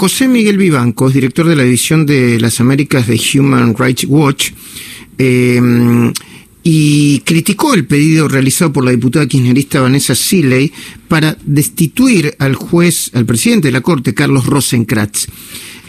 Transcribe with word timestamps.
José 0.00 0.28
Miguel 0.28 0.58
Vivanco 0.58 1.08
es 1.08 1.14
director 1.14 1.48
de 1.48 1.56
la 1.56 1.64
División 1.64 2.06
de 2.06 2.38
las 2.38 2.60
Américas 2.60 3.08
de 3.08 3.20
Human 3.34 3.74
Rights 3.76 4.04
Watch 4.08 4.52
eh, 5.18 5.60
y 6.62 7.18
criticó 7.22 7.74
el 7.74 7.84
pedido 7.84 8.28
realizado 8.28 8.72
por 8.72 8.84
la 8.84 8.92
diputada 8.92 9.26
kirchnerista 9.26 9.80
Vanessa 9.80 10.14
Siley 10.14 10.72
para 11.08 11.36
destituir 11.44 12.36
al 12.38 12.54
juez, 12.54 13.10
al 13.12 13.26
presidente 13.26 13.66
de 13.66 13.72
la 13.72 13.80
Corte, 13.80 14.14
Carlos 14.14 14.46
Rosenkratz. 14.46 15.26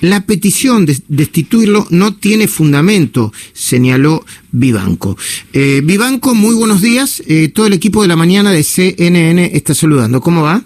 La 0.02 0.26
petición 0.26 0.88
de 0.88 0.98
destituirlo 1.07 1.86
no 1.91 2.16
tiene 2.16 2.48
fundamento, 2.48 3.32
señaló 3.54 4.26
Vivanco. 4.52 5.18
Eh, 5.54 5.82
Vivanco, 5.84 6.34
muy 6.34 6.55
buenos 6.55 6.82
días. 6.82 7.21
Eh, 7.28 7.50
todo 7.50 7.68
el 7.68 7.73
equipo 7.73 8.02
de 8.02 8.07
la 8.07 8.16
mañana 8.16 8.50
de 8.50 8.64
CNN 8.64 9.52
está 9.54 9.76
saludando. 9.76 10.20
¿Cómo 10.20 10.41
va? 10.41 10.64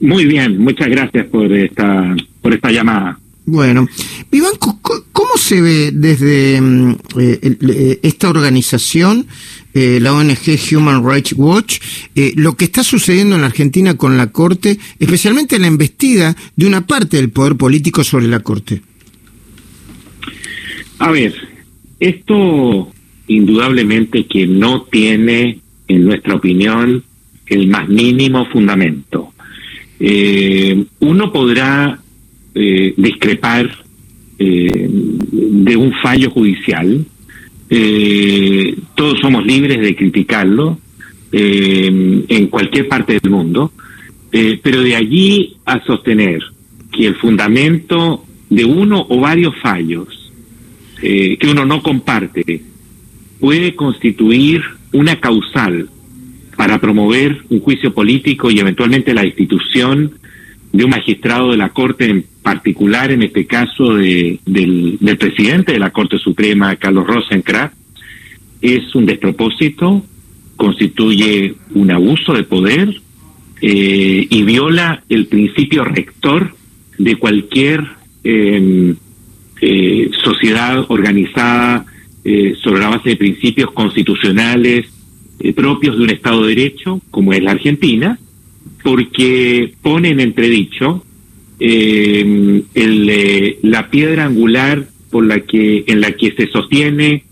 Muy 0.00 0.26
bien, 0.26 0.58
muchas 0.58 0.88
gracias 0.88 1.26
por 1.26 1.52
esta, 1.52 2.14
por 2.42 2.52
esta 2.52 2.70
llamada. 2.70 3.18
Bueno, 3.48 3.88
Vivanco, 4.30 4.80
¿cómo 4.82 5.36
se 5.36 5.60
ve 5.60 5.92
desde 5.92 6.60
mm, 6.60 6.90
eh, 7.20 7.38
eh, 7.42 8.00
esta 8.02 8.28
organización, 8.28 9.26
eh, 9.72 10.00
la 10.00 10.12
ONG 10.14 10.58
Human 10.72 11.08
Rights 11.08 11.32
Watch, 11.36 11.78
lo 12.34 12.56
que 12.56 12.64
está 12.64 12.82
sucediendo 12.82 13.36
en 13.36 13.42
la 13.42 13.46
Argentina 13.46 13.96
con 13.96 14.16
la 14.16 14.32
Corte, 14.32 14.78
especialmente 14.98 15.60
la 15.60 15.68
embestida 15.68 16.34
de 16.56 16.66
una 16.66 16.86
parte 16.86 17.18
del 17.18 17.30
poder 17.30 17.54
político 17.54 18.02
sobre 18.02 18.26
la 18.26 18.40
Corte? 18.40 18.82
A 20.98 21.12
ver, 21.12 21.34
esto 22.00 22.92
indudablemente 23.28 24.26
que 24.26 24.46
no 24.46 24.82
tiene, 24.90 25.60
en 25.86 26.04
nuestra 26.04 26.34
opinión, 26.34 27.04
el 27.46 27.68
más 27.68 27.88
mínimo 27.88 28.46
fundamento. 28.46 29.32
Eh, 29.98 30.84
uno 31.00 31.32
podrá 31.32 31.98
eh, 32.54 32.94
discrepar 32.96 33.70
eh, 34.38 34.88
de 34.90 35.76
un 35.76 35.92
fallo 36.02 36.30
judicial, 36.30 37.04
todos 38.94 39.18
somos 39.20 39.44
libres 39.44 39.80
de 39.80 39.96
criticarlo 39.96 40.78
en 41.32 42.46
cualquier 42.46 42.86
parte 42.86 43.18
del 43.20 43.32
mundo, 43.32 43.72
pero 44.30 44.82
de 44.82 44.94
allí 44.94 45.56
a 45.64 45.84
sostener 45.84 46.44
que 46.92 47.08
el 47.08 47.16
fundamento 47.16 48.24
de 48.48 48.64
uno 48.64 49.04
o 49.08 49.18
varios 49.18 49.52
fallos 49.60 50.32
que 51.00 51.48
uno 51.50 51.66
no 51.66 51.82
comparte 51.82 52.62
puede 53.40 53.74
constituir 53.74 54.62
una 54.92 55.18
causal 55.18 55.90
para 56.56 56.80
promover 56.80 57.42
un 57.50 57.60
juicio 57.60 57.92
político 57.92 58.50
y 58.50 58.58
eventualmente 58.58 59.14
la 59.14 59.22
destitución 59.22 60.12
de 60.72 60.84
un 60.84 60.90
magistrado 60.90 61.50
de 61.50 61.56
la 61.56 61.68
Corte, 61.70 62.06
en 62.06 62.24
particular 62.42 63.10
en 63.10 63.22
este 63.22 63.46
caso 63.46 63.94
de, 63.94 64.40
del, 64.44 64.98
presidente 65.18 65.72
de 65.72 65.78
la 65.78 65.90
Corte 65.90 66.18
Suprema, 66.18 66.76
Carlos 66.76 67.06
Rosenkrantz, 67.06 67.74
es 68.60 68.94
un 68.94 69.06
despropósito, 69.06 70.04
constituye 70.56 71.54
un 71.74 71.90
abuso 71.90 72.32
de 72.32 72.42
poder 72.42 73.00
eh, 73.60 74.26
y 74.28 74.42
viola 74.42 75.02
el 75.08 75.26
principio 75.26 75.84
rector 75.84 76.54
de 76.98 77.16
cualquier 77.16 77.84
em, 78.24 78.96
eh, 79.60 80.10
sociedad 80.24 80.84
organizada 80.88 81.86
eh, 82.24 82.54
sobre 82.62 82.80
la 82.80 82.88
base 82.88 83.10
de 83.10 83.16
principios 83.16 83.70
constitucionales 83.72 84.86
eh, 85.38 85.52
propios 85.52 85.98
de 85.98 86.04
un 86.04 86.10
Estado 86.10 86.42
de 86.42 86.54
Derecho, 86.54 87.00
como 87.10 87.32
es 87.34 87.42
la 87.42 87.50
Argentina, 87.50 88.18
porque 88.82 89.74
pone 89.82 90.10
en 90.10 90.20
entredicho 90.20 91.04
eh, 91.60 92.62
el, 92.74 93.10
eh, 93.10 93.58
la 93.62 93.90
piedra 93.90 94.24
angular 94.24 94.88
por 95.10 95.26
la 95.26 95.40
que, 95.40 95.84
en 95.86 96.00
la 96.00 96.12
que 96.12 96.32
se 96.32 96.48
sostiene 96.48 97.24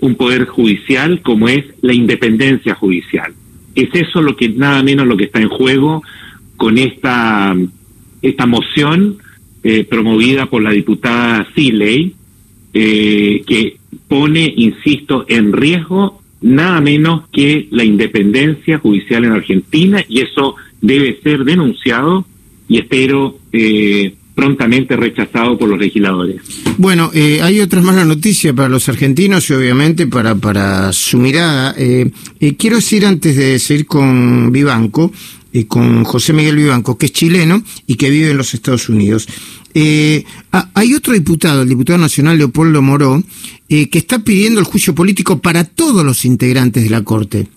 un 0.00 0.14
poder 0.16 0.44
judicial, 0.44 1.22
como 1.22 1.48
es 1.48 1.64
la 1.80 1.94
independencia 1.94 2.74
judicial. 2.74 3.32
Es 3.74 3.88
eso 3.94 4.20
lo 4.20 4.36
que 4.36 4.50
nada 4.50 4.82
menos 4.82 5.06
lo 5.06 5.16
que 5.16 5.24
está 5.24 5.40
en 5.40 5.48
juego 5.48 6.02
con 6.58 6.76
esta, 6.76 7.56
esta 8.20 8.44
moción 8.44 9.16
promovida 9.88 10.44
por 10.44 10.62
la 10.62 10.72
diputada 10.72 11.48
Siley, 11.54 12.14
que 12.74 13.78
pone, 14.06 14.52
insisto, 14.54 15.24
en 15.28 15.54
riesgo 15.54 16.17
nada 16.40 16.80
menos 16.80 17.28
que 17.32 17.68
la 17.70 17.84
independencia 17.84 18.78
judicial 18.78 19.24
en 19.24 19.32
Argentina 19.32 20.04
y 20.08 20.20
eso 20.20 20.56
debe 20.80 21.18
ser 21.22 21.44
denunciado 21.44 22.24
y 22.68 22.78
espero 22.78 23.38
eh, 23.52 24.14
prontamente 24.34 24.94
rechazado 24.96 25.58
por 25.58 25.68
los 25.68 25.80
legisladores. 25.80 26.36
Bueno, 26.76 27.10
eh, 27.12 27.40
hay 27.42 27.60
otras 27.60 27.82
malas 27.82 28.06
noticias 28.06 28.54
para 28.54 28.68
los 28.68 28.88
argentinos 28.88 29.50
y 29.50 29.54
obviamente 29.54 30.06
para, 30.06 30.36
para 30.36 30.92
su 30.92 31.18
mirada. 31.18 31.74
Eh, 31.76 32.08
quiero 32.56 32.76
decir 32.76 33.04
antes 33.04 33.34
de 33.36 33.58
seguir 33.58 33.86
con 33.86 34.52
Vivanco, 34.52 35.10
con 35.66 36.04
José 36.04 36.32
Miguel 36.32 36.56
Vivanco, 36.56 36.98
que 36.98 37.06
es 37.06 37.12
chileno 37.12 37.62
y 37.86 37.96
que 37.96 38.10
vive 38.10 38.30
en 38.30 38.36
los 38.36 38.54
Estados 38.54 38.88
Unidos. 38.88 39.26
Eh, 39.74 40.24
hay 40.74 40.94
otro 40.94 41.12
diputado, 41.12 41.62
el 41.62 41.68
diputado 41.68 41.98
nacional 41.98 42.38
Leopoldo 42.38 42.82
Moró, 42.82 43.22
eh, 43.68 43.88
que 43.88 43.98
está 43.98 44.18
pidiendo 44.20 44.60
el 44.60 44.66
juicio 44.66 44.94
político 44.94 45.40
para 45.40 45.64
todos 45.64 46.04
los 46.04 46.24
integrantes 46.24 46.84
de 46.84 46.90
la 46.90 47.04
Corte. 47.04 47.48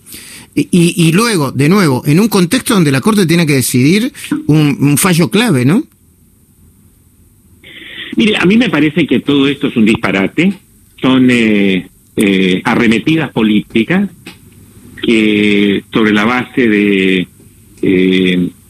Y, 0.54 1.12
luego, 1.12 1.50
de 1.50 1.70
nuevo, 1.70 2.02
en 2.04 2.20
un 2.20 2.28
contexto 2.28 2.74
donde 2.74 2.92
la 2.92 3.00
Corte 3.00 3.24
tiene 3.24 3.46
que 3.46 3.54
decidir 3.54 4.12
un, 4.46 4.98
fallo 4.98 5.30
clave, 5.30 5.64
¿no? 5.64 5.82
Mire, 8.16 8.36
a 8.36 8.44
mí 8.44 8.58
me 8.58 8.68
parece 8.68 9.06
que 9.06 9.20
todo 9.20 9.48
esto 9.48 9.68
es 9.68 9.76
un 9.76 9.86
disparate. 9.86 10.52
Son 11.00 11.26
eh, 11.30 11.88
eh, 12.16 12.60
arremetidas 12.64 13.32
políticas 13.32 14.10
que 15.02 15.82
sobre 15.90 16.12
la 16.12 16.26
base 16.26 16.68
de 16.68 17.26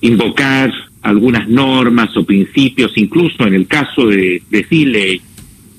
invocar 0.00 0.72
algunas 1.02 1.48
normas 1.48 2.16
o 2.16 2.24
principios, 2.24 2.92
incluso 2.96 3.46
en 3.46 3.54
el 3.54 3.66
caso 3.66 4.06
de, 4.06 4.42
de 4.50 5.20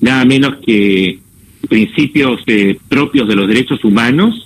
nada 0.00 0.24
menos 0.24 0.56
que 0.64 1.18
principios 1.66 2.42
eh, 2.46 2.76
propios 2.88 3.26
de 3.26 3.36
los 3.36 3.48
derechos 3.48 3.82
humanos, 3.84 4.44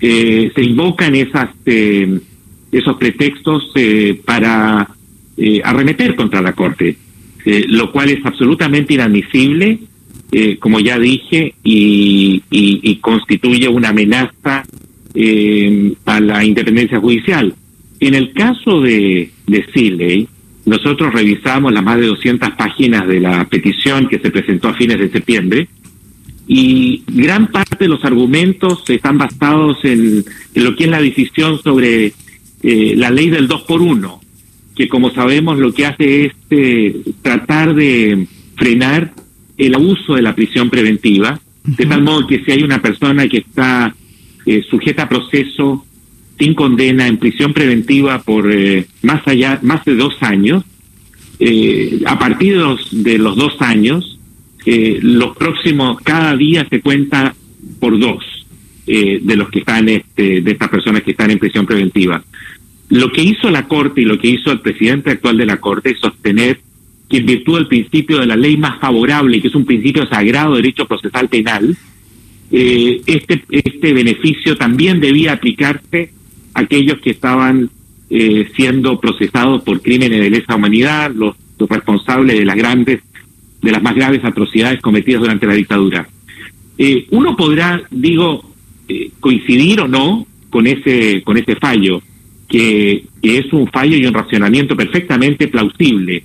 eh, 0.00 0.50
se 0.54 0.62
invocan 0.62 1.14
esas, 1.14 1.50
eh, 1.66 2.18
esos 2.72 2.96
pretextos 2.96 3.72
para 4.24 4.88
arremeter 5.64 6.14
contra 6.14 6.40
la 6.40 6.52
Corte, 6.52 6.96
lo 7.68 7.90
cual 7.90 8.10
es 8.10 8.24
absolutamente 8.24 8.94
inadmisible, 8.94 9.78
como 10.60 10.80
ya 10.80 10.98
dije, 10.98 11.54
y, 11.64 12.42
y 12.50 12.96
constituye 12.96 13.68
una 13.68 13.88
amenaza 13.88 14.64
a 16.04 16.20
la 16.20 16.44
independencia 16.44 17.00
judicial. 17.00 17.54
En 18.04 18.12
el 18.12 18.34
caso 18.34 18.82
de, 18.82 19.30
de 19.46 19.66
Siley, 19.72 20.28
nosotros 20.66 21.14
revisamos 21.14 21.72
las 21.72 21.82
más 21.82 21.98
de 21.98 22.08
200 22.08 22.50
páginas 22.50 23.08
de 23.08 23.18
la 23.18 23.48
petición 23.48 24.08
que 24.08 24.18
se 24.18 24.30
presentó 24.30 24.68
a 24.68 24.74
fines 24.74 24.98
de 24.98 25.08
septiembre 25.08 25.68
y 26.46 27.02
gran 27.06 27.46
parte 27.46 27.76
de 27.78 27.88
los 27.88 28.04
argumentos 28.04 28.84
están 28.90 29.16
basados 29.16 29.78
en, 29.84 30.22
lo 30.54 30.76
que 30.76 30.84
es 30.84 30.90
la 30.90 31.00
decisión 31.00 31.58
sobre 31.62 32.12
eh, 32.62 32.92
la 32.94 33.10
ley 33.10 33.30
del 33.30 33.48
2 33.48 33.62
por 33.62 33.80
1 33.80 34.20
que 34.76 34.86
como 34.86 35.10
sabemos 35.10 35.58
lo 35.58 35.72
que 35.72 35.86
hace 35.86 36.26
es 36.26 36.32
eh, 36.50 37.00
tratar 37.22 37.74
de 37.74 38.26
frenar 38.56 39.14
el 39.56 39.74
abuso 39.74 40.14
de 40.14 40.20
la 40.20 40.34
prisión 40.34 40.68
preventiva, 40.68 41.40
de 41.64 41.86
tal 41.86 42.02
modo 42.02 42.26
que 42.26 42.44
si 42.44 42.52
hay 42.52 42.64
una 42.64 42.82
persona 42.82 43.26
que 43.28 43.38
está 43.38 43.94
eh, 44.44 44.62
sujeta 44.68 45.04
a 45.04 45.08
proceso 45.08 45.86
sin 46.38 46.54
condena 46.54 47.06
en 47.06 47.18
prisión 47.18 47.52
preventiva 47.52 48.20
por 48.22 48.50
eh, 48.50 48.86
más 49.02 49.26
allá, 49.26 49.58
más 49.62 49.84
de 49.84 49.94
dos 49.94 50.16
años. 50.20 50.64
Eh, 51.38 52.00
a 52.06 52.18
partir 52.18 52.54
de 52.54 53.18
los, 53.18 53.36
dos 53.36 53.60
años, 53.60 54.18
eh, 54.66 54.98
los 55.02 55.36
próximos, 55.36 56.00
cada 56.02 56.36
día 56.36 56.66
se 56.68 56.80
cuenta 56.80 57.34
por 57.78 57.98
dos 57.98 58.24
de 58.86 59.36
los 59.36 59.48
que 59.48 59.60
están, 59.60 59.88
este, 59.88 60.42
de 60.42 60.50
estas 60.50 60.68
personas 60.68 61.02
que 61.02 61.12
están 61.12 61.30
en 61.30 61.38
prisión 61.38 61.64
preventiva. 61.64 62.22
Lo 62.90 63.10
que 63.10 63.22
hizo 63.22 63.50
la 63.50 63.66
Corte 63.66 64.02
y 64.02 64.04
lo 64.04 64.18
que 64.18 64.28
hizo 64.28 64.52
el 64.52 64.60
presidente 64.60 65.10
actual 65.12 65.38
de 65.38 65.46
la 65.46 65.56
Corte 65.56 65.92
es 65.92 65.98
sostener 66.00 66.60
que 67.08 67.16
en 67.16 67.24
virtud 67.24 67.54
del 67.54 67.66
principio 67.66 68.18
de 68.18 68.26
la 68.26 68.36
ley 68.36 68.58
más 68.58 68.78
favorable, 68.80 69.40
que 69.40 69.48
es 69.48 69.54
un 69.54 69.64
principio 69.64 70.06
sagrado 70.06 70.50
de 70.50 70.60
derecho 70.60 70.86
procesal 70.86 71.30
penal, 71.30 71.74
este, 72.50 73.42
este 73.48 73.94
beneficio 73.94 74.54
también 74.54 75.00
debía 75.00 75.32
aplicarse 75.32 76.10
aquellos 76.54 77.00
que 77.00 77.10
estaban 77.10 77.70
eh, 78.10 78.48
siendo 78.54 79.00
procesados 79.00 79.62
por 79.62 79.80
crímenes 79.82 80.20
de 80.20 80.30
lesa 80.30 80.54
humanidad, 80.54 81.10
los, 81.12 81.34
responsables 81.58 82.38
de 82.38 82.44
las 82.44 82.56
grandes, 82.56 83.00
de 83.62 83.72
las 83.72 83.82
más 83.82 83.94
graves 83.94 84.24
atrocidades 84.24 84.80
cometidas 84.80 85.20
durante 85.20 85.46
la 85.46 85.54
dictadura. 85.54 86.06
Eh, 86.76 87.06
uno 87.10 87.36
podrá, 87.36 87.82
digo, 87.90 88.52
eh, 88.88 89.10
coincidir 89.18 89.80
o 89.80 89.88
no 89.88 90.26
con 90.50 90.66
ese, 90.66 91.22
con 91.22 91.38
ese 91.38 91.56
fallo, 91.56 92.02
que, 92.48 93.04
es 93.22 93.52
un 93.52 93.66
fallo 93.68 93.96
y 93.96 94.04
un 94.04 94.12
racionamiento 94.12 94.76
perfectamente 94.76 95.48
plausible. 95.48 96.22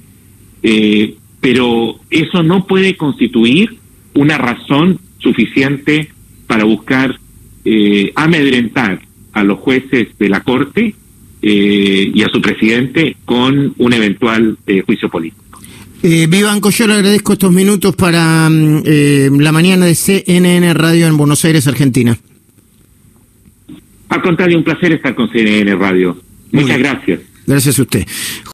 Pero 1.40 1.96
eso 2.10 2.44
no 2.44 2.68
puede 2.68 2.98
constituir 2.98 3.78
una 4.14 4.38
razón 4.38 5.00
suficiente 5.20 6.10
para 6.46 6.66
buscar 6.66 7.18
amedrentar 8.16 9.00
a 9.34 9.44
los 9.44 9.60
jueces 9.60 10.10
de 10.18 10.30
la 10.30 10.42
Corte 10.42 10.96
eh, 11.42 12.12
y 12.14 12.22
a 12.22 12.28
su 12.30 12.42
presidente 12.42 13.16
con 13.26 13.74
un 13.78 13.94
eventual 13.94 14.58
eh, 14.68 14.82
juicio 14.86 15.10
político. 15.10 15.50
Eh, 16.02 16.28
Vivanco, 16.30 16.70
yo 16.70 16.88
le 16.88 16.94
agradezco 16.94 17.34
estos 17.34 17.52
minutos 17.52 17.94
para 17.96 18.50
mm, 18.50 18.84
eh, 18.86 19.30
la 19.38 19.52
mañana 19.52 19.86
de 19.86 19.96
CNN 19.96 20.74
Radio 20.74 21.08
en 21.08 21.18
Buenos 21.18 21.44
Aires, 21.44 21.68
Argentina. 21.68 22.18
Al 24.08 24.22
contrario, 24.22 24.58
un 24.58 24.64
placer 24.64 24.94
estar 24.94 25.14
con 25.14 25.30
CNN 25.30 25.76
Radio. 25.76 26.18
Muchas 26.52 26.80
gracias. 26.80 27.20
Gracias 27.46 27.80
a 27.80 27.82
usted. 27.82 28.08